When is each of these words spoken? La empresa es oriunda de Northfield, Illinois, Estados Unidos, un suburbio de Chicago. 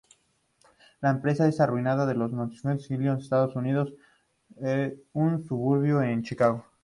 La 1.01 1.11
empresa 1.11 1.47
es 1.47 1.59
oriunda 1.59 2.07
de 2.07 2.15
Northfield, 2.15 2.81
Illinois, 2.89 3.21
Estados 3.21 3.55
Unidos, 3.55 3.93
un 5.13 5.45
suburbio 5.45 5.99
de 5.99 6.19
Chicago. 6.23 6.65